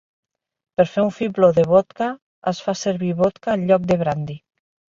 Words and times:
Per 0.79 0.85
fer 0.93 1.03
un 1.07 1.11
"fibló 1.17 1.49
de 1.59 1.65
vodka" 1.73 2.09
es 2.55 2.63
fa 2.69 2.77
servir 2.87 3.13
vodka 3.23 3.57
en 3.61 3.69
lloc 3.71 3.89
de 3.95 4.03
brandi. 4.05 4.43